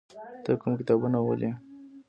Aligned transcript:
ته 0.43 0.51
کوم 0.61 0.71
کتابونه 0.79 1.17
ولې؟ 1.21 1.51